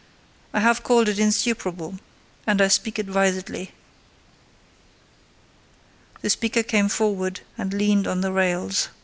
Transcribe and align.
"I 0.51 0.61
have 0.61 0.81
called 0.81 1.09
it 1.09 1.19
insuperable, 1.19 1.99
and 2.47 2.59
I 2.59 2.69
speak 2.69 2.97
advisedly." 2.97 3.71
The 6.23 6.31
speaker 6.31 6.63
came 6.63 6.89
forward 6.89 7.41
and 7.55 7.71
leaned 7.71 8.07
on 8.07 8.21
the 8.21 8.31
rails. 8.31 8.87